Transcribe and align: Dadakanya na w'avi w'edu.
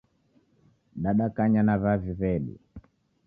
Dadakanya 1.03 1.61
na 1.67 1.75
w'avi 1.81 2.11
w'edu. 2.19 2.55